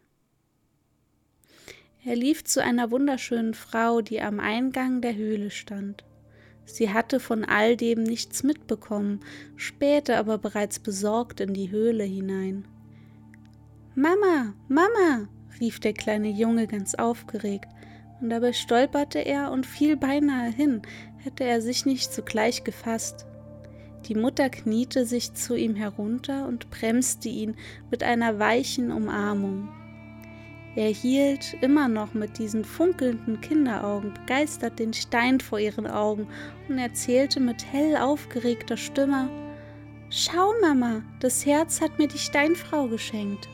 Er 2.05 2.15
lief 2.15 2.43
zu 2.43 2.63
einer 2.63 2.91
wunderschönen 2.91 3.53
Frau, 3.53 4.01
die 4.01 4.21
am 4.21 4.39
Eingang 4.39 5.01
der 5.01 5.15
Höhle 5.15 5.51
stand. 5.51 6.05
Sie 6.65 6.93
hatte 6.93 7.19
von 7.19 7.43
all 7.43 7.75
dem 7.75 8.03
nichts 8.03 8.43
mitbekommen, 8.43 9.21
spähte 9.55 10.17
aber 10.17 10.37
bereits 10.37 10.79
besorgt 10.79 11.39
in 11.39 11.53
die 11.53 11.71
Höhle 11.71 12.03
hinein. 12.03 12.67
Mama, 13.95 14.53
Mama, 14.67 15.27
rief 15.59 15.79
der 15.79 15.93
kleine 15.93 16.29
Junge 16.29 16.67
ganz 16.67 16.95
aufgeregt, 16.95 17.69
und 18.21 18.29
dabei 18.29 18.53
stolperte 18.53 19.19
er 19.19 19.51
und 19.51 19.65
fiel 19.65 19.95
beinahe 19.95 20.51
hin, 20.51 20.81
hätte 21.17 21.43
er 21.43 21.61
sich 21.61 21.85
nicht 21.85 22.11
sogleich 22.11 22.63
gefasst. 22.63 23.25
Die 24.07 24.15
Mutter 24.15 24.49
kniete 24.49 25.05
sich 25.05 25.33
zu 25.33 25.55
ihm 25.55 25.75
herunter 25.75 26.47
und 26.47 26.69
bremste 26.69 27.29
ihn 27.29 27.55
mit 27.91 28.03
einer 28.03 28.39
weichen 28.39 28.91
Umarmung. 28.91 29.69
Er 30.75 30.89
hielt 30.89 31.57
immer 31.61 31.87
noch 31.87 32.13
mit 32.13 32.37
diesen 32.37 32.63
funkelnden 32.63 33.41
Kinderaugen 33.41 34.13
begeistert 34.13 34.79
den 34.79 34.93
Stein 34.93 35.39
vor 35.39 35.59
ihren 35.59 35.87
Augen 35.87 36.27
und 36.69 36.77
erzählte 36.77 37.39
mit 37.39 37.65
hell 37.71 37.97
aufgeregter 37.97 38.77
Stimme 38.77 39.29
Schau, 40.11 40.53
Mama, 40.61 41.03
das 41.19 41.45
Herz 41.45 41.81
hat 41.81 41.99
mir 41.99 42.07
die 42.07 42.17
Steinfrau 42.17 42.87
geschenkt. 42.87 43.47